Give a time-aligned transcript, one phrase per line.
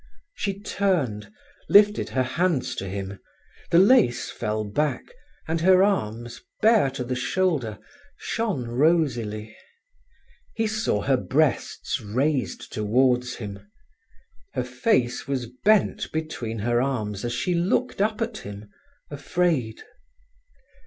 [0.33, 1.31] She turned,
[1.69, 3.19] lifted her hands to him.
[3.69, 5.03] The lace fell back,
[5.47, 7.77] and her arms, bare to the shoulder,
[8.17, 9.55] shone rosily.
[10.55, 13.59] He saw her breasts raised towards him.
[14.55, 18.71] Her face was bent between her arms as she looked up at him
[19.11, 19.83] afraid.